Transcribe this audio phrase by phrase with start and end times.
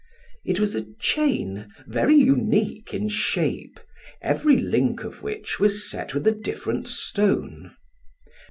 [0.43, 3.79] It was a chain, very unique in shape,
[4.19, 7.75] every link of which was set with a different stone.